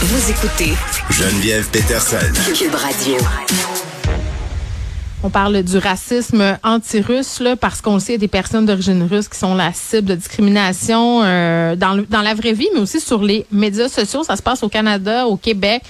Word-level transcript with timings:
Vous 0.00 0.30
écoutez 0.30 0.72
Geneviève 1.10 1.68
Peterson. 1.70 2.16
Cube 2.56 2.74
Radio. 2.76 3.16
On 5.24 5.30
parle 5.30 5.62
du 5.64 5.78
racisme 5.78 6.56
anti-russe 6.62 7.40
là, 7.40 7.56
parce 7.56 7.80
qu'on 7.80 7.94
le 7.94 8.00
sait, 8.00 8.12
il 8.12 8.14
y 8.14 8.16
a 8.16 8.18
des 8.18 8.28
personnes 8.28 8.66
d'origine 8.66 9.02
russe 9.10 9.26
qui 9.26 9.36
sont 9.38 9.56
la 9.56 9.72
cible 9.72 10.04
de 10.10 10.14
discrimination 10.14 11.22
euh, 11.24 11.74
dans, 11.74 11.94
le- 11.94 12.06
dans 12.06 12.22
la 12.22 12.34
vraie 12.34 12.52
vie, 12.52 12.68
mais 12.72 12.80
aussi 12.80 13.00
sur 13.00 13.20
les 13.22 13.46
médias 13.50 13.88
sociaux. 13.88 14.22
Ça 14.22 14.36
se 14.36 14.42
passe 14.42 14.62
au 14.62 14.68
Canada, 14.68 15.26
au 15.26 15.36
Québec, 15.36 15.82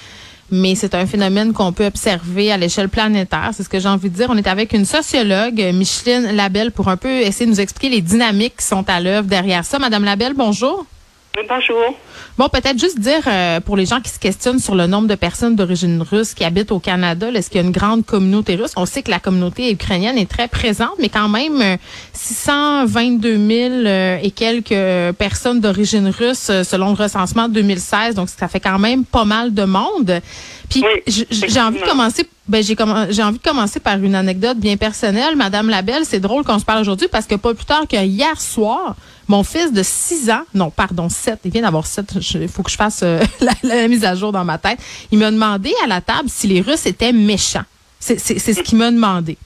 mais 0.50 0.74
c'est 0.74 0.94
un 0.94 1.04
phénomène 1.06 1.52
qu'on 1.52 1.72
peut 1.72 1.86
observer 1.86 2.50
à 2.52 2.56
l'échelle 2.56 2.88
planétaire. 2.88 3.50
C'est 3.54 3.64
ce 3.64 3.68
que 3.68 3.78
j'ai 3.80 3.88
envie 3.88 4.08
de 4.08 4.16
dire. 4.16 4.28
On 4.30 4.36
est 4.38 4.46
avec 4.48 4.72
une 4.72 4.86
sociologue, 4.86 5.62
Micheline 5.74 6.34
Labelle, 6.36 6.72
pour 6.72 6.88
un 6.88 6.96
peu 6.96 7.20
essayer 7.20 7.44
de 7.46 7.50
nous 7.50 7.60
expliquer 7.60 7.94
les 7.94 8.00
dynamiques 8.00 8.56
qui 8.58 8.66
sont 8.66 8.88
à 8.88 8.98
l'œuvre 9.00 9.28
derrière 9.28 9.64
ça. 9.66 9.78
Madame 9.78 10.04
Labelle, 10.04 10.32
bonjour. 10.34 10.86
Bonjour. 11.34 11.96
Bon, 12.36 12.48
peut-être 12.50 12.78
juste 12.78 12.98
dire 12.98 13.22
euh, 13.26 13.60
pour 13.60 13.76
les 13.76 13.86
gens 13.86 14.00
qui 14.00 14.10
se 14.10 14.18
questionnent 14.18 14.58
sur 14.58 14.74
le 14.74 14.86
nombre 14.86 15.08
de 15.08 15.14
personnes 15.14 15.56
d'origine 15.56 16.02
russe 16.02 16.34
qui 16.34 16.44
habitent 16.44 16.72
au 16.72 16.78
Canada, 16.78 17.30
est-ce 17.30 17.48
qu'il 17.48 17.60
y 17.60 17.64
a 17.64 17.66
une 17.66 17.72
grande 17.72 18.04
communauté 18.04 18.56
russe? 18.56 18.72
On 18.76 18.84
sait 18.84 19.02
que 19.02 19.10
la 19.10 19.18
communauté 19.18 19.72
ukrainienne 19.72 20.18
est 20.18 20.30
très 20.30 20.46
présente, 20.46 20.92
mais 20.98 21.08
quand 21.08 21.30
même 21.30 21.60
euh, 21.62 21.76
622 22.12 23.48
000 23.48 23.72
euh, 23.72 24.18
et 24.22 24.30
quelques 24.30 24.72
euh, 24.72 25.12
personnes 25.14 25.60
d'origine 25.60 26.08
russe 26.08 26.48
euh, 26.50 26.64
selon 26.64 26.88
le 26.88 26.94
recensement 26.96 27.48
de 27.48 27.54
2016. 27.54 28.14
Donc, 28.14 28.28
ça 28.28 28.48
fait 28.48 28.60
quand 28.60 28.78
même 28.78 29.06
pas 29.06 29.24
mal 29.24 29.54
de 29.54 29.64
monde. 29.64 30.20
Puis, 30.68 30.84
Oui, 30.84 31.26
j'ai 31.30 31.60
envie 31.60 31.80
de 31.80 31.84
commencer 31.86 32.26
ben, 32.52 32.62
j'ai 32.62 32.76
j'ai 33.08 33.22
envie 33.22 33.38
de 33.38 33.42
commencer 33.42 33.80
par 33.80 33.96
une 33.96 34.14
anecdote 34.14 34.58
bien 34.58 34.76
personnelle. 34.76 35.36
Madame 35.36 35.70
Labelle, 35.70 36.04
c'est 36.04 36.20
drôle 36.20 36.44
qu'on 36.44 36.58
se 36.58 36.66
parle 36.66 36.82
aujourd'hui 36.82 37.08
parce 37.10 37.26
que 37.26 37.34
pas 37.34 37.54
plus 37.54 37.64
tard 37.64 37.88
que 37.88 37.96
hier 37.96 38.38
soir, 38.38 38.94
mon 39.26 39.42
fils 39.42 39.72
de 39.72 39.82
6 39.82 40.30
ans, 40.30 40.42
non, 40.52 40.68
pardon, 40.68 41.08
7, 41.08 41.38
il 41.46 41.50
vient 41.50 41.62
d'avoir 41.62 41.86
7, 41.86 42.12
il 42.34 42.48
faut 42.48 42.62
que 42.62 42.70
je 42.70 42.76
fasse 42.76 43.00
euh, 43.04 43.20
la, 43.40 43.52
la 43.62 43.88
mise 43.88 44.04
à 44.04 44.14
jour 44.14 44.32
dans 44.32 44.44
ma 44.44 44.58
tête. 44.58 44.78
Il 45.10 45.18
m'a 45.18 45.30
demandé 45.30 45.72
à 45.82 45.86
la 45.86 46.02
table 46.02 46.28
si 46.28 46.46
les 46.46 46.60
Russes 46.60 46.84
étaient 46.84 47.14
méchants. 47.14 47.64
C'est 47.98 48.18
ce 48.18 48.62
qu'il 48.62 48.76
m'a 48.76 48.90
demandé. 48.90 49.38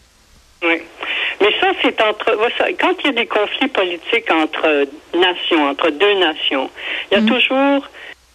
Oui. 0.64 0.82
Mais 1.40 1.52
ça, 1.60 1.68
c'est 1.82 2.00
entre. 2.00 2.36
Quand 2.80 2.94
il 3.04 3.06
y 3.06 3.08
a 3.10 3.12
des 3.12 3.26
conflits 3.26 3.68
politiques 3.68 4.30
entre 4.32 4.88
nations, 5.14 5.68
entre 5.68 5.90
deux 5.90 6.18
nations, 6.18 6.70
il 7.12 7.18
y 7.18 7.20
a 7.20 7.22
toujours. 7.22 7.86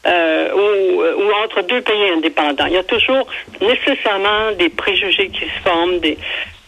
Euh, 0.05 0.51
ou, 0.53 1.21
ou 1.21 1.31
entre 1.43 1.61
deux 1.61 1.81
pays 1.81 2.09
indépendants, 2.15 2.65
il 2.65 2.73
y 2.73 2.77
a 2.77 2.83
toujours 2.83 3.27
nécessairement 3.61 4.51
des 4.57 4.69
préjugés 4.69 5.29
qui 5.29 5.45
se 5.45 5.59
forment, 5.63 5.99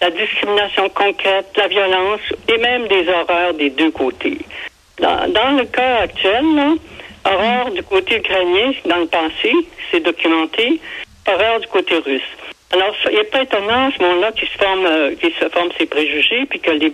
la 0.01 0.09
discrimination 0.11 0.89
concrète, 0.89 1.47
la 1.55 1.67
violence 1.67 2.21
et 2.47 2.57
même 2.57 2.87
des 2.87 3.07
horreurs 3.07 3.53
des 3.53 3.69
deux 3.69 3.91
côtés. 3.91 4.37
Dans, 4.99 5.57
le 5.57 5.65
cas 5.65 6.01
actuel, 6.01 6.43
horreur 7.25 7.71
du 7.71 7.81
côté 7.83 8.17
ukrainien, 8.17 8.73
dans 8.85 8.97
le 8.97 9.07
passé, 9.07 9.51
c'est 9.89 10.01
documenté, 10.01 10.79
horreur 11.27 11.59
du 11.59 11.67
côté 11.67 11.95
russe. 11.95 12.21
Alors, 12.71 12.93
il 13.09 13.15
n'est 13.15 13.23
pas 13.25 13.43
étonnant 13.43 13.87
à 13.87 13.91
ce 13.97 14.03
moment-là 14.03 14.31
qu'il 14.33 14.47
se 14.47 14.57
forme, 14.57 14.85
euh, 14.85 15.15
se 15.21 15.49
forment 15.49 15.71
ces 15.77 15.85
préjugés, 15.85 16.45
puis 16.49 16.59
que 16.59 16.71
les 16.71 16.93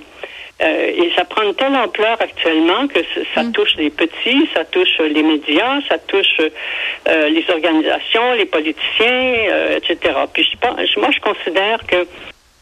euh, 0.61 0.91
et 1.03 1.11
ça 1.15 1.23
prend 1.25 1.43
une 1.43 1.55
telle 1.55 1.75
ampleur 1.75 2.17
actuellement 2.21 2.87
que 2.87 2.99
ça 3.33 3.43
touche 3.53 3.75
les 3.77 3.89
petits, 3.89 4.47
ça 4.53 4.65
touche 4.65 4.97
les 4.99 5.23
médias, 5.23 5.79
ça 5.87 5.97
touche 5.99 6.35
euh, 6.39 7.29
les 7.29 7.45
organisations, 7.49 8.33
les 8.37 8.45
politiciens, 8.45 9.33
euh, 9.51 9.77
etc. 9.77 9.97
Puis 10.33 10.43
je 10.51 10.57
pense, 10.57 10.97
moi, 10.97 11.09
je 11.15 11.19
considère 11.21 11.85
que 11.87 11.95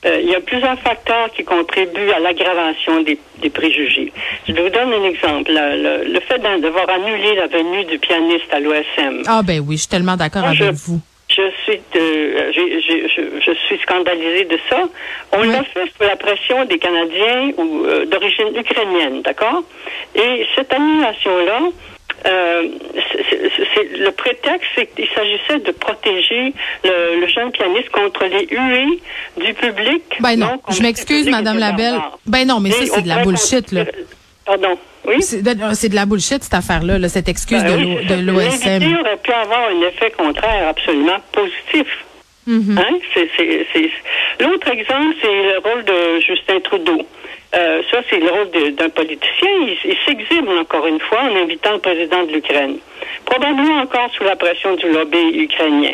euh, 0.06 0.20
il 0.22 0.30
y 0.30 0.36
a 0.36 0.40
plusieurs 0.42 0.80
facteurs 0.80 1.32
qui 1.36 1.44
contribuent 1.44 2.12
à 2.12 2.20
l'aggravation 2.20 3.02
des, 3.02 3.18
des 3.40 3.50
préjugés. 3.50 4.14
Je 4.48 4.54
vous 4.54 4.70
donne 4.70 4.94
un 4.94 5.04
exemple. 5.06 5.52
Le, 5.52 5.82
le- 6.04 6.14
le 6.14 6.20
fait 6.20 6.38
d'avoir 6.38 6.88
annulé 6.90 7.34
la 7.36 7.48
venue 7.48 7.84
du 7.86 7.98
pianiste 7.98 8.54
à 8.54 8.60
l'OSM. 8.60 9.24
Ah 9.26 9.42
ben 9.44 9.60
oui, 9.68 9.76
je 9.76 9.82
suis 9.82 9.90
tellement 9.90 10.16
d'accord 10.16 10.44
avec 10.46 10.58
je- 10.60 10.66
vous. 10.72 11.00
Je 11.38 11.52
suis 11.64 11.80
de, 11.94 12.52
je, 12.52 13.40
je 13.46 13.52
suis 13.66 13.78
scandalisée 13.84 14.46
de 14.46 14.58
ça. 14.70 14.82
On 15.34 15.44
l'a 15.44 15.64
fait 15.64 15.86
sous 15.96 16.02
la 16.12 16.16
pression 16.16 16.66
des 16.66 16.80
Canadiens 16.80 17.52
ou 17.58 17.86
euh, 17.86 18.06
d'origine 18.06 18.50
ukrainienne, 18.56 19.22
d'accord? 19.22 19.62
Et 20.16 20.48
cette 20.56 20.74
annulation-là, 20.74 21.60
euh, 22.26 22.64
le 24.06 24.10
prétexte, 24.10 24.68
c'est 24.76 24.88
qu'il 24.96 25.08
s'agissait 25.16 25.60
de 25.60 25.72
protéger 25.72 26.54
le, 26.84 27.20
le 27.22 27.28
jeune 27.28 27.52
pianiste 27.52 27.90
contre 27.90 28.26
les 28.26 28.48
huées 28.50 29.00
du 29.38 29.54
public. 29.54 30.04
Ben 30.20 30.36
non, 30.38 30.60
je 30.70 30.82
m'excuse, 30.82 31.30
Madame 31.30 31.60
Labelle. 31.60 32.00
Ben 32.26 32.48
non, 32.48 32.60
mais 32.60 32.72
ça, 32.72 32.86
c'est 32.86 33.04
de 33.04 33.08
la 33.10 33.24
bullshit, 33.24 33.72
là. 33.72 33.84
Pardon, 34.46 34.80
oui 35.08 35.22
C'est 35.22 35.42
de, 35.42 35.96
la 35.96 36.06
bullshit, 36.06 36.44
cette 36.44 36.54
affaire-là, 36.54 37.00
là, 37.00 37.10
cette 37.10 37.30
excuse 37.30 37.64
Ben 37.64 37.80
de 37.80 37.86
oui, 37.86 38.06
de 38.06 38.16
l'OSM. 38.16 38.66
L'invité 38.66 39.00
aurait 39.00 39.18
pu 39.18 39.32
avoir 39.32 39.70
un 39.70 39.88
effet 39.88 40.12
contraire 40.12 40.68
absolument 40.68 41.18
positif. 41.32 41.88
Mhm. 42.46 42.78
Hein? 42.78 42.98
L'autre 44.40 44.70
exemple, 44.70 45.16
c'est 45.22 45.28
le 45.28 45.60
rôle 45.64 45.84
de 45.84 46.22
Justin 46.22 46.60
Trudeau. 46.62 47.06
Euh, 47.56 47.82
ça, 47.90 48.00
c'est 48.10 48.20
le 48.20 48.30
rôle 48.30 48.50
d'un 48.76 48.90
politicien. 48.90 49.50
Il, 49.62 49.78
il 49.86 49.98
s'exhibe 50.06 50.48
encore 50.50 50.86
une 50.86 51.00
fois 51.00 51.22
en 51.22 51.36
invitant 51.44 51.74
le 51.74 51.80
président 51.80 52.24
de 52.24 52.32
l'Ukraine. 52.34 52.78
Probablement 53.26 53.82
encore 53.82 54.10
sous 54.18 54.24
la 54.24 54.36
pression 54.36 54.76
du 54.76 54.90
lobby 54.92 55.18
ukrainien. 55.34 55.94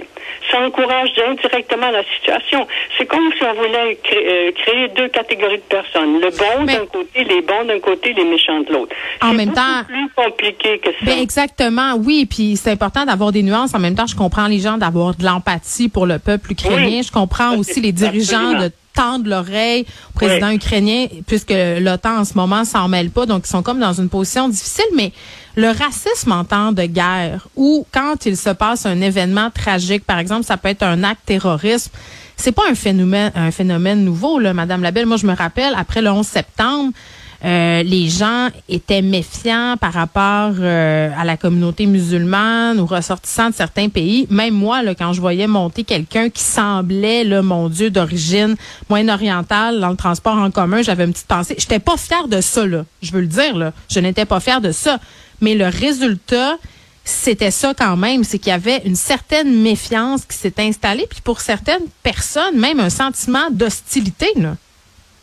Ça 0.52 0.60
encourage 0.62 1.10
indirectement 1.28 1.90
la 1.92 2.04
situation. 2.16 2.68
C'est 2.98 3.06
comme 3.06 3.32
si 3.38 3.44
on 3.44 3.54
voulait 3.54 3.98
euh, 4.14 4.52
créer 4.52 4.88
deux 4.96 5.08
catégories 5.10 5.58
de 5.58 5.62
personnes. 5.62 6.20
Le 6.20 6.30
bon 6.32 6.66
d'un 6.66 6.86
côté, 6.88 7.24
les 7.24 7.42
bons 7.42 7.66
d'un 7.66 7.80
côté, 7.80 8.14
les 8.14 8.26
méchants 8.26 8.60
de 8.62 8.74
l'autre. 8.74 8.96
En 9.22 9.32
C'est 9.32 9.38
même 9.38 9.54
temps- 9.54 9.84
plus 9.88 10.10
compliqué 10.16 10.80
que 10.80 10.90
ça. 10.92 10.98
Ben 11.06 11.20
exactement, 11.20 11.96
oui. 11.98 12.26
Puis 12.30 12.56
c'est 12.58 12.72
important 12.72 13.06
d'avoir 13.06 13.32
des 13.32 13.44
nuances. 13.44 13.74
En 13.74 13.80
même 13.80 13.96
temps, 13.96 14.08
je 14.08 14.16
comprends 14.16 14.48
les 14.48 14.60
gens 14.60 14.78
d'avoir 14.78 15.16
de 15.16 15.24
l'empathie 15.24 15.90
pour 15.90 16.06
le 16.06 16.20
peuple 16.20 16.52
ukrainien. 16.52 16.86
Oui. 16.86 17.04
Je 17.04 17.12
comprends 17.12 17.58
aussi 17.58 17.80
les 17.82 17.92
dirigeants 17.92 18.38
absolument. 18.38 18.64
de 18.64 18.72
tendre 18.94 19.30
l'oreille 19.30 19.86
au 20.10 20.14
président 20.14 20.52
ukrainien, 20.52 21.08
puisque 21.28 21.54
l'OTAN 21.54 22.20
en 22.20 22.26
ce 22.26 22.36
moment 22.36 22.66
s'en 22.66 22.88
mêle 22.88 23.10
pas, 23.10 23.26
donc 23.26 23.44
ils 23.46 23.50
sont 23.50 23.64
comme 23.64 23.80
dans 23.80 23.94
une 23.94 24.10
position 24.10 24.50
difficile. 24.50 24.86
Mais 24.96 25.12
le 25.56 25.68
racisme 25.68 26.32
en 26.32 26.44
temps 26.44 26.72
de 26.72 26.84
guerre, 26.84 27.48
ou 27.56 27.86
quand 27.92 28.26
il 28.26 28.38
se 28.38 28.50
passe 28.50 28.86
un 28.86 29.02
événement 29.02 29.50
tragique, 29.52 30.06
par 30.06 30.20
exemple, 30.20 30.46
ça 30.46 30.58
peut 30.58 30.70
être 30.70 30.84
un 30.84 31.04
acte 31.04 31.22
terroriste. 31.26 31.92
C'est 32.36 32.52
pas 32.52 32.64
un 32.70 32.76
phénomène, 32.76 33.32
un 33.36 33.52
phénomène 33.52 34.04
nouveau, 34.04 34.40
là, 34.40 34.54
Madame 34.54 34.82
Labelle. 34.82 35.06
Moi, 35.06 35.18
je 35.18 35.28
me 35.28 35.36
rappelle, 35.36 35.74
après 35.78 36.02
le 36.02 36.12
11 36.12 36.26
septembre, 36.26 36.92
euh, 37.46 37.84
les 37.84 38.08
gens 38.08 38.48
étaient 38.70 39.02
méfiants 39.02 39.76
par 39.80 39.92
rapport 39.92 40.54
euh, 40.60 41.10
à 41.18 41.26
la 41.26 41.36
communauté 41.36 41.86
musulmane 41.86 42.80
ou 42.80 42.86
ressortissants 42.86 43.50
de 43.50 43.56
certains 43.56 43.90
pays. 43.90 44.28
Même 44.30 44.54
moi, 44.54 44.82
là, 44.82 44.96
quand 44.96 45.12
je 45.12 45.20
voyais 45.20 45.48
monter 45.48 45.84
quelqu'un 45.84 46.30
qui 46.30 46.42
semblait, 46.42 47.26
là, 47.26 47.42
mon 47.42 47.68
Dieu, 47.68 47.90
d'origine 47.90 48.56
moyen-orientale 48.90 49.82
dans 49.82 49.90
le 49.90 49.98
transport 49.98 50.38
en 50.38 50.52
commun, 50.52 50.82
j'avais 50.84 51.04
une 51.04 51.12
petite 51.12 51.28
pensée. 51.28 51.56
J'étais 51.58 51.80
pas 51.80 51.98
fière 51.98 52.30
de 52.30 52.40
ça, 52.40 52.66
là. 52.66 52.86
Je 53.02 53.12
veux 53.12 53.22
le 53.22 53.28
dire, 53.28 53.58
là. 53.58 53.74
Je 53.90 54.00
n'étais 54.00 54.26
pas 54.26 54.40
fière 54.40 54.62
de 54.62 54.72
ça. 54.72 55.00
Mais 55.42 55.56
le 55.56 55.68
résultat, 55.68 56.56
c'était 57.04 57.52
ça 57.52 57.74
quand 57.74 57.98
même, 57.98 58.24
c'est 58.24 58.40
qu'il 58.40 58.52
y 58.52 58.56
avait 58.56 58.82
une 58.86 58.96
certaine 58.96 59.54
méfiance 59.62 60.24
qui 60.26 60.38
s'est 60.38 60.54
installée, 60.60 61.06
puis 61.10 61.20
pour 61.22 61.42
certaines 61.42 61.84
personnes, 62.04 62.58
même 62.58 62.80
un 62.80 62.90
sentiment 62.90 63.50
d'hostilité, 63.52 64.28
là. 64.38 64.56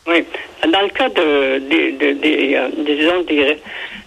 Oui. 0.07 0.23
Dans 0.71 0.81
le 0.81 0.89
cas 0.89 1.09
de, 1.09 1.59
de- 1.59 2.05
euh, 2.05 2.69
des, 2.75 2.95
disons, 2.95 3.21
des, 3.23 3.57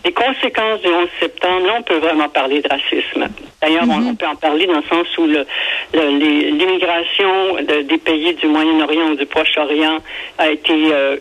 des 0.04 0.12
conséquences 0.12 0.80
du 0.82 0.88
11 0.88 1.08
septembre, 1.18 1.66
là, 1.66 1.74
on 1.78 1.82
peut 1.82 1.96
vraiment 1.98 2.28
parler 2.28 2.60
de 2.60 2.68
racisme. 2.68 3.26
D'ailleurs, 3.62 3.84
on, 3.88 4.10
on 4.10 4.14
peut 4.14 4.26
en 4.26 4.36
parler 4.36 4.66
dans 4.66 4.76
le 4.76 4.82
sens 4.82 5.06
où 5.16 5.26
le, 5.26 5.46
le- 5.94 6.18
les- 6.18 6.50
l'immigration 6.50 7.54
de- 7.66 7.82
des 7.82 7.98
pays 7.98 8.34
du 8.34 8.46
Moyen-Orient 8.46 9.08
ou 9.12 9.14
du 9.16 9.24
Proche-Orient 9.26 9.98
a 10.38 10.50
été 10.50 10.72
euh, 10.92 11.16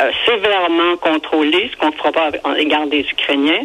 euh, 0.00 0.10
sévèrement 0.26 0.96
contrôlée, 1.00 1.70
ce 1.72 1.76
qu'on 1.78 1.86
ne 1.88 1.92
fera 1.92 2.12
pas 2.12 2.30
en 2.44 2.54
égard 2.54 2.86
des 2.86 3.00
Ukrainiens. 3.00 3.62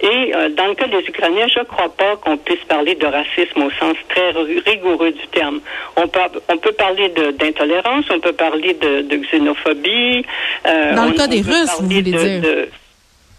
Et 0.00 0.34
euh, 0.34 0.48
dans 0.48 0.66
le 0.66 0.74
cas 0.74 0.88
des 0.88 0.98
Ukrainiens, 1.06 1.46
je 1.54 1.60
ne 1.60 1.64
crois 1.64 1.88
pas 1.94 2.16
qu'on 2.16 2.36
puisse 2.36 2.64
parler 2.68 2.96
de 2.96 3.06
racisme 3.06 3.62
au 3.62 3.70
sens 3.70 3.94
très 4.08 4.30
ri- 4.30 4.60
rigoureux 4.66 5.12
du 5.12 5.26
terme. 5.28 5.60
On 5.96 6.08
peut, 6.08 6.18
on 6.48 6.56
peut 6.58 6.72
parler 6.72 7.08
d'intolérance, 7.38 8.04
on 8.10 8.18
peut 8.18 8.32
parler 8.32 8.74
de, 8.74 9.02
de 9.02 9.16
xénophobie. 9.16 10.24
Dans 10.64 11.04
le 11.06 11.12
cas 11.12 11.28
des 11.28 11.40
Russes, 11.42 11.70
vous 11.78 11.86
voulez 11.86 12.02
de- 12.02 12.10
dire. 12.18 12.40
de- 12.42 12.68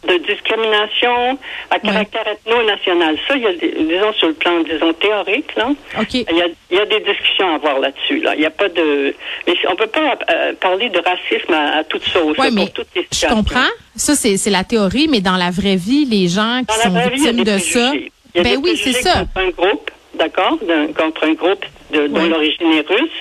de 0.07 0.17
discrimination 0.17 1.37
à 1.69 1.79
caractère 1.79 2.27
ethno-national. 2.27 3.17
Ça, 3.27 3.35
il 3.35 3.41
y 3.43 3.47
a, 3.47 3.53
des- 3.53 3.71
disons, 3.87 4.13
sur 4.13 4.27
le 4.27 4.33
plan, 4.33 4.59
disons, 4.61 4.93
théorique, 4.93 5.55
là, 5.55 5.69
OK. 5.99 6.13
il 6.13 6.21
y 6.21 6.41
a, 6.41 6.47
il 6.71 6.77
y 6.77 6.79
a 6.79 6.85
des 6.85 6.99
discussions 6.99 7.51
à 7.51 7.55
avoir 7.55 7.79
là-dessus. 7.79 8.19
Là. 8.19 8.33
Il 8.35 8.39
n'y 8.41 8.45
a 8.45 8.49
pas 8.51 8.69
de... 8.69 9.15
Mais 9.47 9.53
on 9.69 9.75
peut 9.75 9.87
pas 9.87 10.17
euh, 10.31 10.53
parler 10.59 10.89
de 10.89 10.99
racisme 10.99 11.53
à, 11.53 11.77
à 11.77 11.83
toute 11.83 12.03
sauce, 12.03 12.37
Ouais, 12.37 12.45
là, 12.45 12.51
mais 12.53 12.61
pour 12.65 12.73
toutes 12.73 12.87
les 12.95 13.07
je 13.13 13.27
comprends. 13.27 13.69
Ça, 13.95 14.15
c'est 14.15 14.37
c'est 14.37 14.49
la 14.49 14.63
théorie, 14.63 15.07
mais 15.09 15.21
dans 15.21 15.37
la 15.37 15.51
vraie 15.51 15.75
vie, 15.75 16.05
les 16.05 16.27
gens 16.27 16.59
qui 16.61 16.65
Dans 16.67 16.75
la 16.75 16.83
sont 16.83 16.89
vraie 16.89 17.09
vie, 17.09 17.15
il 17.21 17.23
y 17.25 17.27
a 17.27 17.31
victimes 17.31 17.43
des 17.43 17.51
de 17.53 17.57
ça. 17.59 17.91
Il 17.95 18.37
y 18.37 18.39
a 18.39 18.43
ben 18.43 18.49
des 18.51 18.57
oui, 18.57 18.77
c'est 18.77 18.93
ça. 18.93 19.19
Contre 19.19 19.37
un 19.37 19.49
groupe, 19.51 19.91
d'accord, 20.15 20.57
d'un- 20.67 20.87
contre 20.93 21.23
un 21.25 21.33
groupe 21.33 21.63
de, 21.91 22.07
dont 22.07 22.21
Ouais. 22.21 22.29
l'origine 22.29 22.73
est 22.73 22.87
russe. 22.89 23.11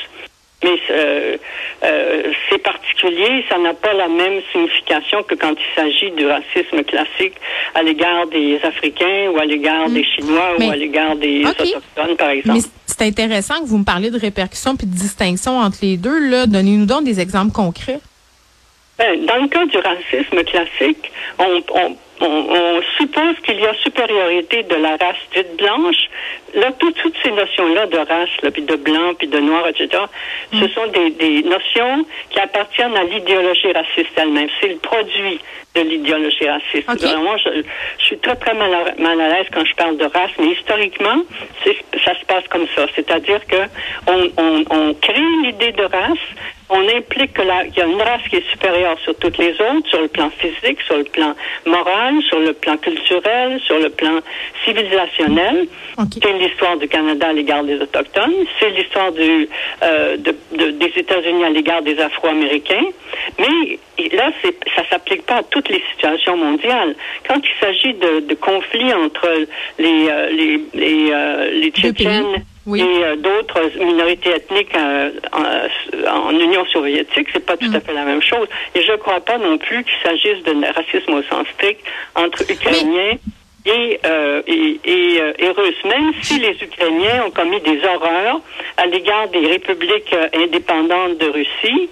Mais 0.62 0.79
euh, 0.91 1.37
euh, 1.85 2.23
c'est 2.49 2.59
particulier, 2.59 3.44
ça 3.49 3.59
n'a 3.59 3.75
pas 3.75 3.93
la 3.93 4.09
même 4.09 4.41
signification 4.53 5.23
que 5.23 5.35
quand 5.35 5.53
il 5.53 5.75
s'agit 5.75 6.11
du 6.12 6.26
racisme 6.26 6.82
classique 6.85 7.35
à 7.75 7.82
l'égard 7.82 8.26
des 8.29 8.61
Africains 8.62 9.31
ou 9.32 9.38
à 9.38 9.44
l'égard 9.44 9.88
des 9.88 10.03
mm. 10.03 10.17
Chinois 10.17 10.56
ou 10.59 10.70
à 10.70 10.76
l'égard 10.76 11.17
des 11.17 11.44
Autochtones, 11.44 12.17
par 12.17 12.31
exemple. 12.31 12.59
Mais 12.59 12.64
c'est 12.87 13.03
intéressant 13.03 13.61
que 13.61 13.67
vous 13.67 13.79
me 13.79 13.85
parliez 13.85 14.11
de 14.11 14.19
répercussions 14.19 14.76
puis 14.76 14.87
de 14.87 14.94
distinction 14.94 15.59
entre 15.59 15.79
les 15.82 15.97
deux. 15.97 16.29
Là. 16.29 16.47
Donnez-nous 16.47 16.87
donc 16.87 17.05
des 17.05 17.20
exemples 17.20 17.53
concrets. 17.53 18.00
Ben, 18.99 19.25
dans 19.26 19.37
le 19.37 19.49
cas 19.49 19.65
du 19.67 19.79
racisme 19.79 20.44
classique, 20.44 21.11
on, 21.38 21.62
on 21.75 21.97
on, 22.22 22.82
suppose 22.98 23.36
qu'il 23.44 23.60
y 23.60 23.66
a 23.66 23.74
supériorité 23.74 24.62
de 24.62 24.74
la 24.76 24.90
race 24.90 25.16
dite 25.34 25.56
blanche. 25.56 26.08
Là, 26.54 26.70
toutes 26.78 27.16
ces 27.22 27.30
notions-là 27.30 27.86
de 27.86 27.98
race, 27.98 28.30
là, 28.42 28.50
puis 28.50 28.62
de 28.62 28.76
blanc, 28.76 29.14
puis 29.19 29.26
de 29.26 29.38
noir, 29.38 29.66
etc., 29.69 30.04
ce 30.52 30.64
mm. 30.64 30.69
sont 30.70 30.86
des, 30.86 31.42
notions 31.42 32.04
qui 32.30 32.38
appartiennent 32.38 32.96
à 32.96 33.04
l'idéologie 33.04 33.72
raciste 33.72 34.12
elle-même. 34.16 34.48
C'est 34.60 34.69
le 34.69 34.76
produit 34.76 35.40
de 35.74 35.80
l'idéologie 35.80 36.48
raciste. 36.48 36.88
moi, 37.22 37.36
je, 37.38 37.62
suis 38.04 38.19
très, 38.19 38.36
très 38.36 38.54
mal 38.54 38.72
à, 38.74 39.14
l'aise 39.14 39.46
quand 39.52 39.64
je 39.64 39.74
parle 39.74 39.96
de 39.96 40.04
race, 40.04 40.30
mais 40.38 40.48
historiquement, 40.48 41.22
ça 42.04 42.14
se 42.19 42.24
passe 42.26 42.46
comme 42.50 42.66
ça. 42.76 42.86
C'est-à-dire 42.94 43.40
que 43.46 43.56
on, 44.06 44.64
on 44.70 44.94
crée 44.94 45.20
l'idée 45.44 45.72
de 45.72 45.84
race 45.84 46.19
on 46.72 46.88
implique 46.96 47.34
qu'il 47.34 47.46
y 47.76 47.80
a 47.80 47.86
une 47.86 48.00
race 48.00 48.22
qui 48.28 48.36
est 48.36 48.50
supérieure 48.50 48.98
sur 49.00 49.14
toutes 49.16 49.36
les 49.38 49.52
autres, 49.52 49.88
sur 49.88 50.00
le 50.00 50.08
plan 50.08 50.30
physique, 50.30 50.80
sur 50.82 50.96
le 50.96 51.04
plan 51.04 51.34
moral, 51.66 52.22
sur 52.22 52.38
le 52.38 52.52
plan 52.54 52.76
culturel, 52.78 53.60
sur 53.60 53.78
le 53.78 53.90
plan 53.90 54.20
civilisationnel. 54.64 55.66
C'est 56.22 56.32
l'histoire 56.32 56.78
du 56.78 56.88
Canada 56.88 57.28
à 57.28 57.32
l'égard 57.32 57.64
des 57.64 57.76
Autochtones, 57.80 58.34
c'est 58.58 58.70
l'histoire 58.70 59.12
du, 59.12 59.48
euh, 59.82 60.16
des 60.16 60.92
États-Unis 60.96 61.44
à 61.44 61.50
l'égard 61.50 61.82
des 61.82 61.98
Afro-Américains. 62.00 62.86
Mais 63.38 63.78
là, 64.16 64.32
ça 64.74 64.88
s'applique 64.88 65.26
pas 65.26 65.36
à 65.36 65.42
toutes 65.42 65.69
les 65.69 65.82
situations 65.92 66.36
mondiales. 66.36 66.94
Quand 67.28 67.38
il 67.38 67.60
s'agit 67.60 67.94
de, 67.94 68.34
conflits 68.34 68.92
entre 68.94 69.28
les, 69.78 70.08
euh, 70.08 70.30
les, 70.30 70.60
les, 70.74 71.10
euh, 71.12 71.50
les 71.52 71.70
Tchétchènes 71.70 72.44
et 72.67 72.81
euh, 72.81 73.17
d'autres 73.17 73.61
minorités 73.79 74.31
ethniques 74.31 74.75
euh, 74.76 75.11
en, 76.06 76.31
Union 76.31 76.64
soviétique, 76.67 77.29
c'est 77.32 77.44
pas 77.44 77.56
tout 77.56 77.70
à 77.75 77.79
mm. 77.79 77.81
fait 77.81 77.93
la 77.93 78.05
même 78.05 78.23
chose. 78.23 78.47
Et 78.75 78.82
je 78.82 78.93
ne 78.93 78.97
crois 78.97 79.20
pas 79.20 79.38
non 79.38 79.59
plus 79.59 79.82
qu'il 79.85 79.99
s'agisse 80.03 80.43
de 80.44 80.73
racisme 80.73 81.12
au 81.14 81.23
sens 81.23 81.47
strict 81.55 81.81
entre 82.14 82.43
Ukrainiens 82.49 83.19
et, 83.67 84.00
euh, 84.06 84.43
et, 84.47 84.81
et, 84.85 85.49
Russes, 85.50 85.85
même 85.85 86.12
si 86.23 86.38
les 86.38 86.56
Ukrainiens 86.62 87.25
ont 87.26 87.31
commis 87.31 87.61
des 87.61 87.81
horreurs 87.85 88.41
à 88.76 88.87
l'égard 88.87 89.29
des 89.29 89.47
républiques 89.47 90.15
indépendantes 90.35 91.19
de 91.19 91.26
Russie, 91.26 91.88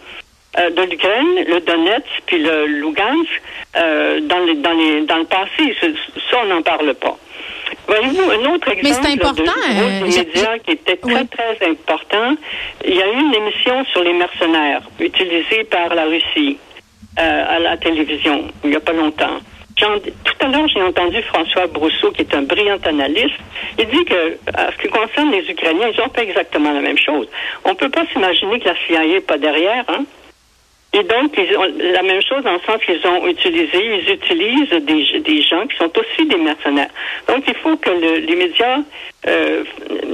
de 0.56 0.82
l'Ukraine, 0.82 1.44
le 1.46 1.60
Donetsk 1.60 2.06
puis 2.26 2.38
le 2.38 2.66
Lugansk, 2.66 3.42
dans, 3.74 4.44
les, 4.46 4.54
dans, 4.56 4.72
les, 4.72 5.02
dans 5.02 5.18
le 5.18 5.26
passé. 5.26 5.76
Ça, 6.28 6.38
on 6.42 6.46
n'en 6.46 6.62
parle 6.62 6.94
pas. 6.94 7.16
Voyez-vous, 7.90 8.30
un 8.30 8.54
autre 8.54 8.68
exemple 8.70 9.06
important, 9.08 9.42
de, 9.42 10.04
euh, 10.04 10.06
médias 10.06 10.58
qui 10.64 10.70
était 10.70 10.96
très, 10.96 11.24
très 11.24 11.68
important, 11.68 12.36
il 12.84 12.94
y 12.94 13.02
a 13.02 13.06
eu 13.08 13.18
une 13.18 13.34
émission 13.34 13.84
sur 13.86 14.04
les 14.04 14.12
mercenaires 14.12 14.82
utilisée 15.00 15.64
par 15.64 15.92
la 15.92 16.04
Russie 16.04 16.56
euh, 17.18 17.56
à 17.56 17.58
la 17.58 17.76
télévision 17.78 18.44
il 18.62 18.70
n'y 18.70 18.76
a 18.76 18.80
pas 18.80 18.92
longtemps. 18.92 19.40
Tout 19.76 20.34
à 20.40 20.46
l'heure, 20.48 20.68
j'ai 20.68 20.82
entendu 20.82 21.20
François 21.22 21.66
Brousseau, 21.66 22.12
qui 22.12 22.20
est 22.20 22.34
un 22.34 22.42
brillant 22.42 22.78
analyste. 22.84 23.40
Il 23.78 23.86
dit 23.86 24.04
que, 24.04 24.36
à 24.54 24.70
ce 24.70 24.76
qui 24.76 24.88
concerne 24.88 25.32
les 25.32 25.50
Ukrainiens, 25.50 25.88
ils 25.92 26.00
ont 26.00 26.10
fait 26.14 26.24
exactement 26.24 26.72
la 26.72 26.82
même 26.82 26.98
chose. 26.98 27.26
On 27.64 27.70
ne 27.70 27.74
peut 27.74 27.88
pas 27.88 28.04
s'imaginer 28.12 28.60
que 28.60 28.68
la 28.68 28.74
CIA 28.86 29.06
n'est 29.06 29.20
pas 29.20 29.38
derrière, 29.38 29.84
hein? 29.88 30.04
Et 30.92 31.04
donc, 31.04 31.32
ils 31.38 31.56
ont 31.56 31.66
la 31.92 32.02
même 32.02 32.20
chose 32.20 32.42
dans 32.42 32.54
le 32.54 32.60
sens 32.66 32.80
qu'ils 32.84 33.06
ont 33.06 33.26
utilisé, 33.28 33.78
ils 33.78 34.12
utilisent 34.12 34.70
des, 34.70 35.20
des 35.20 35.42
gens 35.42 35.66
qui 35.68 35.76
sont 35.76 35.90
aussi 35.96 36.26
des 36.28 36.36
mercenaires. 36.36 36.90
Donc, 37.28 37.44
il 37.46 37.54
faut 37.54 37.76
que 37.76 37.90
le, 37.90 38.26
les 38.26 38.34
médias 38.34 38.78
euh, 39.26 39.64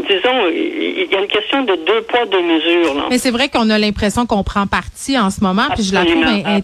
disons, 0.09 0.49
il 0.53 1.09
y 1.11 1.15
a 1.15 1.21
une 1.21 1.29
question 1.29 1.63
de 1.63 1.77
deux 1.87 2.03
poids, 2.03 2.27
deux 2.27 2.43
mesures. 2.43 2.95
Là. 2.95 3.05
Mais 3.09 3.19
c'est 3.19 3.31
vrai 3.31 3.49
qu'on 3.49 3.71
a 3.71 3.79
l'impression 3.79 4.27
qu'on 4.27 4.43
prend 4.43 4.67
parti 4.67 5.17
en 5.17 5.31
ce 5.31 5.43
moment, 5.43 5.63
puis 5.75 5.85
je 5.85 5.95
la 5.95 6.05
trouve. 6.05 6.63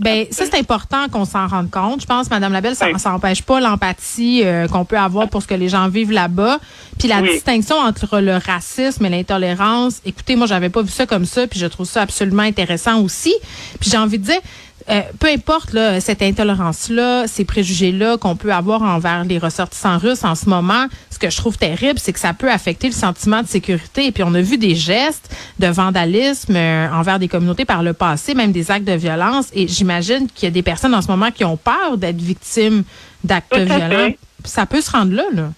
Ben, 0.00 0.26
ça, 0.30 0.44
c'est 0.44 0.58
important 0.58 1.08
qu'on 1.10 1.24
s'en 1.24 1.46
rende 1.46 1.70
compte. 1.70 2.02
Je 2.02 2.06
pense, 2.06 2.30
Madame 2.30 2.52
Labelle, 2.52 2.76
ça 2.76 2.88
n'empêche 3.10 3.42
pas 3.42 3.60
l'empathie 3.60 4.42
euh, 4.44 4.68
qu'on 4.68 4.84
peut 4.84 4.98
avoir 4.98 5.28
pour 5.28 5.42
ce 5.42 5.46
que 5.46 5.54
les 5.54 5.68
gens 5.68 5.88
vivent 5.88 6.12
là-bas. 6.12 6.58
Puis 6.98 7.08
la 7.08 7.22
distinction 7.22 7.76
entre 7.76 8.20
le 8.20 8.36
racisme 8.36 9.06
et 9.06 9.08
l'intolérance. 9.08 10.00
Écoutez, 10.04 10.36
moi, 10.36 10.46
j'avais 10.46 10.68
pas 10.68 10.82
vu 10.82 10.90
ça 10.90 11.06
comme 11.06 11.24
ça, 11.24 11.46
puis 11.46 11.58
je 11.58 11.66
trouve 11.66 11.86
ça 11.86 12.02
absolument 12.02 12.42
intéressant 12.42 13.00
aussi. 13.00 13.34
Puis 13.80 13.90
j'ai 13.90 13.98
envie 13.98 14.18
de 14.18 14.24
dire, 14.24 14.40
euh, 14.88 15.00
peu 15.18 15.28
importe 15.28 15.72
là, 15.72 16.00
cette 16.00 16.22
intolérance-là, 16.22 17.26
ces 17.26 17.44
préjugés-là 17.44 18.16
qu'on 18.16 18.36
peut 18.36 18.52
avoir 18.52 18.82
envers 18.82 19.24
les 19.24 19.38
ressortissants 19.38 19.98
russes 19.98 20.24
en 20.24 20.34
ce 20.34 20.48
moment, 20.48 20.86
ce 21.10 21.18
que 21.18 21.30
je 21.30 21.36
trouve 21.36 21.56
terrible, 21.56 21.98
c'est 21.98 22.12
que 22.12 22.18
ça 22.18 22.32
peut 22.32 22.50
affecter 22.50 22.88
le 22.88 22.92
sentiment 22.92 23.42
de 23.42 23.46
sécurité. 23.46 24.06
Et 24.06 24.12
puis 24.12 24.22
on 24.24 24.34
a 24.34 24.40
vu 24.40 24.58
des 24.58 24.74
gestes 24.74 25.34
de 25.58 25.66
vandalisme 25.68 26.56
euh, 26.56 26.88
envers 26.92 27.18
des 27.18 27.28
communautés 27.28 27.64
par 27.64 27.82
le 27.82 27.92
passé, 27.92 28.34
même 28.34 28.52
des 28.52 28.70
actes 28.70 28.86
de 28.86 28.94
violence. 28.94 29.50
Et 29.54 29.68
j'imagine 29.68 30.28
qu'il 30.28 30.44
y 30.44 30.48
a 30.48 30.52
des 30.52 30.62
personnes 30.62 30.94
en 30.94 31.02
ce 31.02 31.08
moment 31.08 31.30
qui 31.30 31.44
ont 31.44 31.56
peur 31.56 31.96
d'être 31.96 32.20
victimes 32.20 32.84
d'actes 33.24 33.56
violents. 33.56 34.10
Ça 34.44 34.66
peut 34.66 34.80
se 34.80 34.90
rendre 34.90 35.14
là, 35.14 35.24
là. 35.32 35.50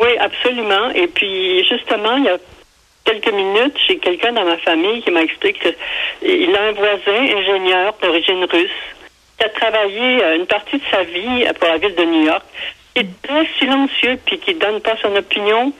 Oui, 0.00 0.10
absolument. 0.20 0.90
Et 0.94 1.08
puis 1.08 1.64
justement, 1.68 2.16
il 2.16 2.24
y 2.24 2.28
a 2.28 2.38
quelques 3.08 3.32
minutes, 3.32 3.76
j'ai 3.86 3.98
quelqu'un 3.98 4.32
dans 4.32 4.44
ma 4.44 4.58
famille 4.58 5.02
qui 5.02 5.10
m'a 5.10 5.22
expliqué 5.22 5.74
qu'il 6.20 6.56
a 6.56 6.62
un 6.62 6.72
voisin 6.72 7.38
ingénieur 7.38 7.94
d'origine 8.02 8.44
russe 8.44 8.70
qui 9.38 9.44
a 9.44 9.48
travaillé 9.48 10.22
euh, 10.22 10.36
une 10.36 10.46
partie 10.46 10.76
de 10.76 10.82
sa 10.90 11.04
vie 11.04 11.44
pour 11.58 11.68
la 11.68 11.78
ville 11.78 11.94
de 11.94 12.04
New 12.04 12.24
York, 12.26 12.44
qui 12.94 13.02
est 13.02 13.22
très 13.22 13.46
silencieux 13.58 14.18
puis 14.26 14.38
qui 14.38 14.54
donne 14.54 14.80
pas 14.80 14.96
son 15.00 15.14
opinion 15.16 15.72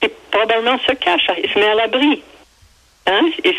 et 0.00 0.10
probablement 0.30 0.78
se 0.86 0.92
cache, 0.92 1.26
il 1.42 1.50
se 1.50 1.58
met 1.58 1.66
à 1.66 1.74
l'abri. 1.74 2.22
Hein? 3.06 3.20
Et 3.44 3.54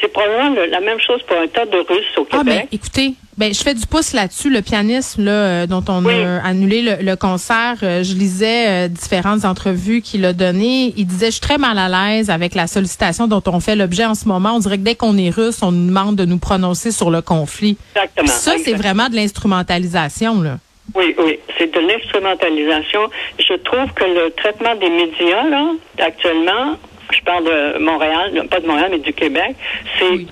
c'est 0.00 0.12
probablement 0.12 0.60
la 0.68 0.80
même 0.80 1.00
chose 1.00 1.22
pour 1.24 1.36
un 1.36 1.48
tas 1.48 1.66
de 1.66 1.78
Russes 1.78 2.16
au 2.16 2.24
Québec. 2.24 2.40
Ah, 2.40 2.44
ben, 2.44 2.68
écoutez, 2.70 3.14
ben, 3.36 3.52
je 3.52 3.62
fais 3.62 3.74
du 3.74 3.86
pouce 3.86 4.12
là-dessus. 4.12 4.50
Le 4.50 4.62
pianisme 4.62 5.24
là, 5.24 5.32
euh, 5.32 5.66
dont 5.66 5.84
on 5.88 6.06
a 6.06 6.40
annulé 6.44 6.96
le, 7.00 7.16
concert, 7.16 7.76
euh, 7.82 8.02
je 8.02 8.14
lisais 8.14 8.68
euh, 8.68 8.88
différentes 8.88 9.44
entrevues 9.44 10.02
qu'il 10.02 10.24
a 10.24 10.32
données. 10.32 10.94
Il 10.96 11.06
disait, 11.06 11.26
je 11.26 11.32
suis 11.32 11.40
très 11.40 11.58
mal 11.58 11.78
à 11.78 11.88
l'aise 11.88 12.30
avec 12.30 12.54
la 12.54 12.66
sollicitation 12.66 13.26
dont 13.26 13.42
on 13.46 13.60
fait 13.60 13.76
l'objet 13.76 14.04
en 14.04 14.14
ce 14.14 14.28
moment. 14.28 14.52
On 14.54 14.58
dirait 14.60 14.78
que 14.78 14.82
dès 14.82 14.94
qu'on 14.94 15.18
est 15.18 15.30
russe, 15.30 15.62
on 15.62 15.72
nous 15.72 15.88
demande 15.88 16.16
de 16.16 16.24
nous 16.24 16.38
prononcer 16.38 16.92
sur 16.92 17.10
le 17.10 17.22
conflit. 17.22 17.76
Exactement. 17.96 18.28
ça, 18.28 18.52
c'est 18.58 18.74
vraiment 18.74 19.08
de 19.08 19.16
l'instrumentalisation. 19.16 20.40
là. 20.40 20.58
Oui, 20.94 21.14
oui, 21.18 21.38
c'est 21.58 21.72
de 21.72 21.80
l'instrumentalisation. 21.80 23.10
Je 23.38 23.54
trouve 23.54 23.90
que 23.94 24.04
le 24.04 24.30
traitement 24.36 24.76
des 24.76 24.90
médias, 24.90 25.48
là, 25.48 25.70
actuellement, 25.98 26.76
je 27.10 27.20
parle 27.22 27.44
de 27.44 27.78
Montréal, 27.78 28.46
pas 28.50 28.60
de 28.60 28.66
Montréal, 28.66 28.88
mais 28.92 28.98
du 28.98 29.12
Québec, 29.12 29.56
c'est 29.98 30.26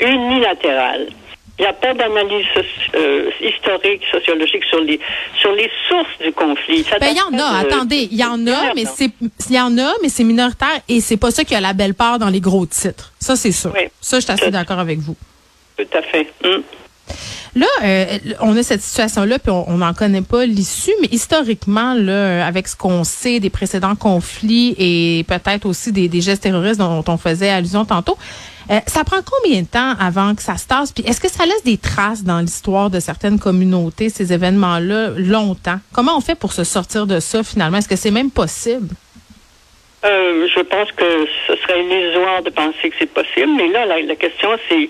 unilatéral. 0.00 1.08
Il 1.58 1.62
n'y 1.62 1.68
a 1.68 1.72
pas 1.72 1.94
d'analyse 1.94 2.44
euh, 2.94 3.30
historique, 3.40 4.02
sociologique 4.10 4.62
sur 4.64 4.80
les 4.80 5.00
sur 5.40 5.52
les 5.52 5.70
sources 5.88 6.18
du 6.20 6.30
conflit. 6.32 6.84
Ben, 7.00 7.08
il 7.10 7.16
y 7.16 7.20
en 7.20 7.38
a. 7.38 7.60
Attendez, 7.60 8.08
il 8.10 8.18
y 8.18 8.24
en 8.24 8.46
a, 8.46 8.74
mais 8.74 8.84
c'est 8.84 9.10
il 9.48 9.56
y 9.56 9.60
en 9.60 9.78
a, 9.78 9.92
mais 10.02 10.10
c'est 10.10 10.24
minoritaire 10.24 10.80
et 10.88 11.00
c'est 11.00 11.16
pas 11.16 11.30
ça 11.30 11.44
qui 11.44 11.54
a 11.54 11.60
la 11.60 11.72
belle 11.72 11.94
part 11.94 12.18
dans 12.18 12.28
les 12.28 12.40
gros 12.40 12.66
titres. 12.66 13.12
Ça, 13.18 13.36
c'est 13.36 13.52
sûr. 13.52 13.72
ça, 14.00 14.18
je 14.20 14.24
suis 14.24 14.32
assez 14.32 14.50
d'accord 14.50 14.78
avec 14.78 14.98
vous. 14.98 15.16
Tout 15.78 15.86
à 15.94 16.02
fait. 16.02 16.26
Hum. 16.44 16.62
Là, 17.56 17.66
euh, 17.84 18.18
on 18.40 18.54
a 18.54 18.62
cette 18.62 18.82
situation-là, 18.82 19.38
puis 19.38 19.50
on 19.50 19.78
n'en 19.78 19.94
connaît 19.94 20.20
pas 20.20 20.44
l'issue, 20.44 20.92
mais 21.00 21.08
historiquement, 21.10 21.94
là, 21.94 22.46
avec 22.46 22.68
ce 22.68 22.76
qu'on 22.76 23.02
sait 23.02 23.40
des 23.40 23.48
précédents 23.48 23.96
conflits 23.96 24.74
et 24.78 25.24
peut-être 25.26 25.64
aussi 25.64 25.90
des, 25.90 26.20
gestes 26.20 26.42
terroristes 26.42 26.78
dont 26.78 27.02
on 27.08 27.16
faisait 27.16 27.48
allusion 27.48 27.86
tantôt, 27.86 28.18
euh, 28.70 28.80
ça 28.86 29.04
prend 29.04 29.18
combien 29.24 29.62
de 29.62 29.66
temps 29.66 29.94
avant 30.00 30.34
que 30.34 30.42
ça 30.42 30.56
se 30.56 30.66
tasse? 30.66 30.92
Puis 30.92 31.04
est-ce 31.06 31.20
que 31.20 31.28
ça 31.28 31.46
laisse 31.46 31.64
des 31.64 31.78
traces 31.78 32.24
dans 32.24 32.40
l'histoire 32.40 32.90
de 32.90 33.00
certaines 33.00 33.38
communautés, 33.38 34.08
ces 34.08 34.32
événements-là, 34.32 35.10
longtemps? 35.16 35.78
Comment 35.92 36.16
on 36.16 36.20
fait 36.20 36.34
pour 36.34 36.52
se 36.52 36.64
sortir 36.64 37.06
de 37.06 37.20
ça 37.20 37.42
finalement? 37.42 37.78
Est-ce 37.78 37.88
que 37.88 37.96
c'est 37.96 38.10
même 38.10 38.30
possible? 38.30 38.88
Euh, 40.04 40.46
je 40.54 40.60
pense 40.60 40.92
que 40.92 41.26
ce 41.46 41.56
serait 41.56 41.82
illusoire 41.82 42.42
de 42.42 42.50
penser 42.50 42.90
que 42.90 42.96
c'est 42.98 43.12
possible, 43.12 43.52
mais 43.56 43.68
là, 43.68 43.86
la 43.86 44.16
question, 44.16 44.50
c'est 44.68 44.88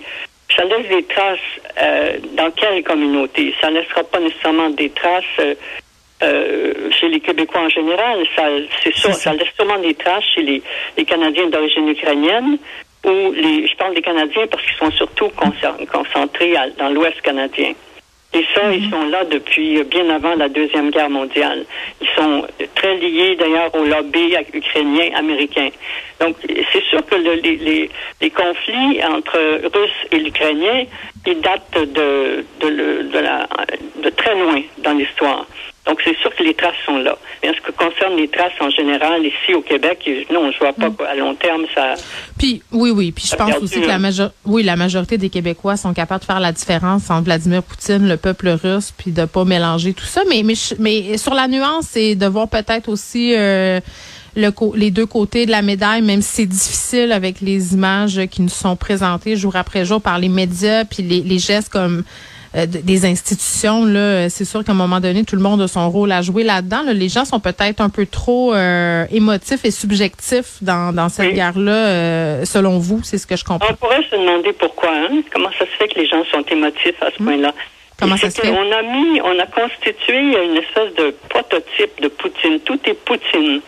ça 0.55 0.63
laisse 0.63 0.87
des 0.87 1.03
traces 1.03 1.39
euh, 1.81 2.17
dans 2.33 2.51
quelle 2.51 2.83
communauté? 2.83 3.53
Ça 3.59 3.69
ne 3.69 3.79
laissera 3.79 4.03
pas 4.03 4.19
nécessairement 4.19 4.69
des 4.69 4.89
traces 4.89 5.23
euh, 6.23 6.91
chez 6.91 7.09
les 7.09 7.19
Québécois 7.19 7.61
en 7.61 7.69
général. 7.69 8.25
Ça, 8.35 8.43
c'est 8.83 8.95
sûr, 8.95 9.13
ça 9.13 9.33
laisse 9.33 9.49
sûrement 9.55 9.79
des 9.79 9.93
traces 9.93 10.23
chez 10.35 10.41
les, 10.41 10.61
les 10.97 11.05
Canadiens 11.05 11.47
d'origine 11.47 11.87
ukrainienne 11.89 12.57
les, 13.07 13.67
je 13.67 13.75
parle 13.75 13.95
des 13.95 14.01
Canadiens 14.01 14.47
parce 14.47 14.63
qu'ils 14.63 14.77
sont 14.77 14.91
surtout 14.91 15.29
concentrés 15.91 16.55
dans 16.77 16.89
l'Ouest 16.89 17.21
canadien. 17.21 17.73
Et 18.33 18.45
ça, 18.53 18.73
ils 18.73 18.89
sont 18.89 19.05
là 19.05 19.23
depuis 19.23 19.81
bien 19.85 20.09
avant 20.09 20.35
la 20.35 20.49
Deuxième 20.49 20.91
Guerre 20.91 21.09
mondiale. 21.09 21.65
Ils 22.01 22.07
sont 22.15 22.45
très 22.75 22.95
liés 22.97 23.35
d'ailleurs 23.35 23.73
au 23.73 23.85
lobby 23.85 24.35
ukrainien 24.53 25.09
américain. 25.15 25.69
Donc, 26.19 26.35
c'est 26.45 26.83
sûr 26.83 27.05
que 27.05 27.15
le, 27.15 27.35
les, 27.35 27.89
les, 28.21 28.29
conflits 28.29 29.03
entre 29.05 29.39
Russes 29.73 30.07
et 30.11 30.19
l'Ukrainien, 30.19 30.83
ils 31.25 31.39
datent 31.39 31.71
de, 31.73 32.45
de, 32.59 33.03
de, 33.03 33.19
la, 33.19 33.47
de 34.03 34.09
très 34.09 34.35
loin 34.35 34.61
dans 34.79 34.93
l'histoire. 34.93 35.45
Donc, 35.87 36.01
c'est 36.03 36.17
sûr 36.17 36.35
que 36.35 36.43
les 36.43 36.53
traces 36.53 36.75
sont 36.85 36.97
là. 36.97 37.17
Mais 37.41 37.49
en 37.49 37.53
ce 37.53 37.59
qui 37.59 37.71
concerne 37.73 38.17
les 38.17 38.27
traces 38.27 38.51
en 38.59 38.69
général, 38.69 39.25
ici 39.25 39.53
au 39.53 39.61
Québec, 39.61 40.09
non, 40.31 40.51
je 40.51 40.59
vois 40.59 40.73
pas 40.73 40.89
mm. 40.89 41.07
à 41.09 41.15
long 41.15 41.33
terme 41.35 41.65
ça. 41.73 41.93
Puis, 42.37 42.61
oui, 42.71 42.91
oui. 42.91 43.11
Puis, 43.11 43.27
je 43.31 43.35
pense 43.35 43.55
aussi 43.57 43.81
que 43.81 43.87
la, 43.87 43.99
major 43.99 44.31
oui, 44.45 44.63
la 44.63 44.75
majorité 44.75 45.17
des 45.17 45.29
Québécois 45.29 45.77
sont 45.77 45.93
capables 45.93 46.21
de 46.21 46.25
faire 46.25 46.41
la 46.41 46.51
différence 46.51 47.09
entre 47.09 47.23
Vladimir 47.23 47.63
Poutine, 47.63 48.07
le 48.07 48.17
peuple 48.17 48.49
russe, 48.49 48.93
puis 48.97 49.11
de 49.11 49.25
pas 49.25 49.45
mélanger 49.45 49.93
tout 49.93 50.05
ça. 50.05 50.21
Mais, 50.29 50.43
mais, 50.43 50.55
mais 50.79 51.17
sur 51.17 51.33
la 51.33 51.47
nuance, 51.47 51.87
c'est 51.91 52.15
de 52.15 52.25
voir 52.25 52.49
peut-être 52.49 52.89
aussi. 52.89 53.33
Euh, 53.35 53.79
le, 54.35 54.51
les 54.75 54.91
deux 54.91 55.07
côtés 55.07 55.47
de 55.47 55.51
la 55.51 55.63
médaille, 55.63 56.03
même 56.03 56.21
si 56.21 56.29
c'est 56.29 56.45
difficile 56.45 57.11
avec 57.11 57.41
les 57.41 57.73
images 57.73 58.21
qui 58.29 58.43
nous 58.43 58.49
sont 58.49 58.75
présentées 58.75 59.35
jour 59.35 59.55
après 59.55 59.83
jour 59.83 59.99
par 59.99 60.19
les 60.19 60.29
médias, 60.29 60.85
puis 60.85 61.01
les, 61.01 61.21
les 61.21 61.39
gestes 61.39 61.69
comme 61.69 62.03
euh, 62.57 62.65
des 62.65 63.05
institutions, 63.05 63.85
là, 63.85 64.29
c'est 64.29 64.45
sûr 64.45 64.63
qu'à 64.63 64.71
un 64.71 64.75
moment 64.75 64.99
donné, 64.99 65.23
tout 65.23 65.35
le 65.35 65.41
monde 65.41 65.61
a 65.61 65.67
son 65.67 65.89
rôle 65.89 66.11
à 66.11 66.21
jouer 66.21 66.43
là-dedans. 66.43 66.81
Les 66.91 67.09
gens 67.09 67.23
sont 67.23 67.39
peut-être 67.39 67.81
un 67.81 67.89
peu 67.89 68.05
trop 68.05 68.53
euh, 68.53 69.05
émotifs 69.11 69.63
et 69.63 69.71
subjectifs 69.71 70.57
dans, 70.61 70.93
dans 70.93 71.09
cette 71.09 71.33
guerre-là, 71.33 71.71
euh, 71.71 72.45
selon 72.45 72.79
vous. 72.79 73.01
C'est 73.03 73.19
ce 73.19 73.27
que 73.27 73.35
je 73.35 73.43
comprends. 73.43 73.67
On 73.69 73.75
pourrait 73.75 74.03
se 74.09 74.15
demander 74.15 74.53
pourquoi. 74.53 74.89
Hein? 74.91 75.21
Comment 75.31 75.51
ça 75.59 75.65
se 75.65 75.71
fait 75.77 75.87
que 75.87 75.99
les 75.99 76.07
gens 76.07 76.23
sont 76.31 76.43
émotifs 76.49 77.01
à 77.01 77.11
ce 77.15 77.21
hmm. 77.21 77.25
point-là? 77.25 77.53
Comment 77.99 78.17
ça 78.17 78.29
se 78.29 78.41
fait? 78.41 78.49
On 78.49 78.71
a 78.71 78.81
mis, 78.81 79.21
on 79.21 79.39
a 79.39 79.45
constitué 79.47 80.19
une 80.19 80.57
espèce 80.57 80.93
de 80.95 81.15
prototype 81.29 82.01
de 82.01 82.07
Poutine. 82.07 82.59
Tout 82.61 82.79
est 82.85 82.93
Poutine. 82.93 83.61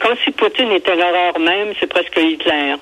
comme 0.00 0.14
si 0.24 0.30
Poutine 0.32 0.70
était 0.72 0.96
l'horreur 0.96 1.38
même, 1.38 1.72
c'est 1.80 1.86
presque 1.86 2.16
Hitler. 2.16 2.74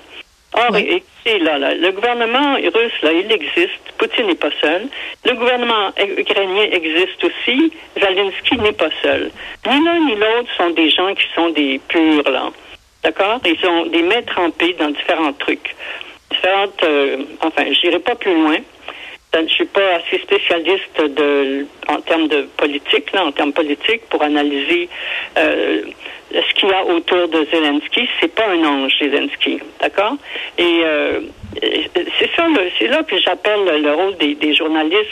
Or, 0.55 0.77
écoutez, 0.77 1.39
là, 1.39 1.59
là, 1.59 1.75
le 1.75 1.91
gouvernement 1.93 2.55
russe, 2.57 3.03
là, 3.03 3.13
il 3.13 3.31
existe. 3.33 3.81
Poutine 3.97 4.27
n'est 4.27 4.35
pas 4.35 4.51
seul. 4.61 4.87
Le 5.25 5.35
gouvernement 5.35 5.91
ukrainien 5.99 6.65
existe 6.71 7.25
aussi. 7.25 7.73
Zelensky 7.99 8.59
n'est 8.59 8.73
pas 8.73 8.91
seul. 9.03 9.31
Ni 9.67 9.85
l'un 9.85 9.99
ni 10.01 10.15
l'autre 10.15 10.51
sont 10.57 10.71
des 10.71 10.91
gens 10.91 11.15
qui 11.15 11.27
sont 11.35 11.49
des 11.51 11.81
purs, 11.89 12.29
là. 12.31 12.51
D'accord? 13.03 13.41
Ils 13.47 13.67
ont 13.67 13.87
des 13.87 14.03
maîtres 14.03 14.35
trempés 14.35 14.75
dans 14.79 14.91
différents 14.91 15.33
trucs. 15.33 15.75
Différentes, 16.31 16.83
euh, 16.85 17.17
enfin, 17.41 17.65
j'irai 17.73 17.99
pas 17.99 18.15
plus 18.15 18.35
loin. 18.35 18.57
Je 19.35 19.49
suis 19.49 19.65
pas 19.65 19.95
assez 19.95 20.19
spécialiste 20.19 21.01
de, 21.01 21.67
en 21.89 22.01
termes 22.03 22.29
de 22.29 22.43
politique, 22.57 23.13
là, 23.13 23.25
en 23.25 23.33
termes 23.33 23.55
politiques, 23.55 24.03
pour 24.11 24.23
analyser 24.23 24.91
euh, 25.39 25.83
ce 26.31 26.55
qu'il 26.55 26.69
y 26.69 26.73
a 26.73 26.85
autour 26.85 27.29
de 27.29 27.47
Zelensky, 27.51 28.09
c'est 28.21 28.35
pas 28.35 28.47
un 28.49 28.63
ange, 28.63 28.93
Zelensky, 28.99 29.59
d'accord? 29.81 30.17
Et 30.59 30.83
euh, 30.85 31.21
c'est 31.61 32.31
ça, 32.37 32.47
c'est 32.79 32.89
là 32.89 33.03
que 33.05 33.19
j'appelle 33.19 33.83
le 33.83 33.93
rôle 33.95 34.17
des, 34.19 34.35
des 34.35 34.55
journalistes. 34.55 35.09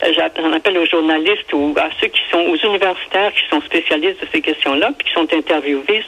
J'en 0.00 0.52
appelle 0.52 0.78
aux 0.78 0.86
journalistes 0.86 1.52
ou 1.52 1.74
à 1.76 1.88
ceux 2.00 2.06
qui 2.06 2.22
sont 2.30 2.38
aux 2.38 2.56
universitaires 2.56 3.32
qui 3.34 3.42
sont 3.50 3.60
spécialistes 3.62 4.20
de 4.22 4.28
ces 4.32 4.40
questions-là, 4.40 4.92
puis 4.96 5.08
qui 5.08 5.12
sont 5.12 5.28
interviewés 5.34 6.04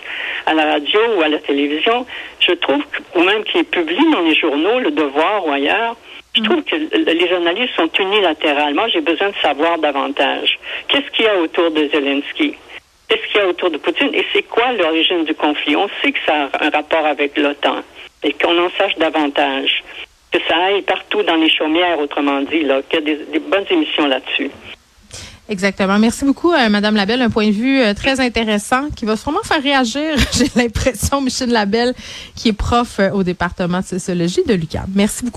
à 0.46 0.54
la 0.54 0.64
radio 0.64 1.00
ou 1.16 1.22
à 1.22 1.28
la 1.28 1.38
télévision. 1.38 2.06
Je 2.38 2.52
trouve, 2.52 2.84
ou 3.16 3.22
même 3.22 3.42
qui 3.44 3.62
publient 3.64 4.10
dans 4.12 4.20
les 4.20 4.34
journaux, 4.34 4.78
Le 4.78 4.92
Devoir 4.92 5.46
ou 5.46 5.50
ailleurs, 5.50 5.96
je 6.34 6.42
trouve 6.42 6.62
que 6.62 6.76
les 6.76 7.28
journalistes 7.28 7.74
sont 7.76 7.90
unilatéralement. 7.98 8.86
J'ai 8.88 9.00
besoin 9.00 9.30
de 9.30 9.34
savoir 9.42 9.78
davantage. 9.78 10.58
Qu'est-ce 10.88 11.10
qu'il 11.10 11.24
y 11.24 11.28
a 11.28 11.38
autour 11.38 11.70
de 11.70 11.88
Zelensky? 11.88 12.54
Qu'est-ce 13.08 13.26
qu'il 13.32 13.40
y 13.40 13.44
a 13.44 13.48
autour 13.48 13.70
de 13.70 13.78
Poutine? 13.78 14.14
Et 14.14 14.24
c'est 14.32 14.44
quoi 14.44 14.72
l'origine 14.72 15.24
du 15.24 15.34
conflit? 15.34 15.74
On 15.74 15.88
sait 16.00 16.12
que 16.12 16.18
ça 16.24 16.48
a 16.52 16.66
un 16.66 16.70
rapport 16.70 17.04
avec 17.04 17.36
l'OTAN 17.36 17.82
et 18.22 18.32
qu'on 18.34 18.56
en 18.56 18.70
sache 18.78 18.96
davantage. 18.98 19.82
Que 20.30 20.38
ça 20.46 20.56
aille 20.56 20.82
partout 20.82 21.22
dans 21.24 21.34
les 21.34 21.50
chaumières, 21.50 21.98
autrement 21.98 22.40
dit, 22.42 22.62
là, 22.62 22.82
qu'il 22.82 23.00
y 23.00 23.12
a 23.12 23.16
des, 23.16 23.38
bonnes 23.40 23.66
émissions 23.68 24.06
là-dessus. 24.06 24.50
Exactement. 25.48 25.98
Merci 25.98 26.24
beaucoup, 26.24 26.52
euh, 26.52 26.68
Madame 26.68 26.94
Labelle. 26.94 27.20
Un 27.22 27.30
point 27.30 27.48
de 27.48 27.52
vue 27.52 27.80
euh, 27.80 27.92
très 27.92 28.20
intéressant 28.20 28.88
qui 28.94 29.04
va 29.04 29.16
sûrement 29.16 29.42
faire 29.42 29.60
réagir, 29.60 30.14
j'ai 30.32 30.46
l'impression, 30.54 31.20
Michel 31.20 31.50
Labelle, 31.50 31.92
qui 32.36 32.50
est 32.50 32.52
prof 32.52 33.00
euh, 33.00 33.10
au 33.10 33.24
département 33.24 33.80
de 33.80 33.84
sociologie 33.84 34.44
de 34.46 34.54
l'UQAM. 34.54 34.86
Merci 34.94 35.24
beaucoup. 35.24 35.28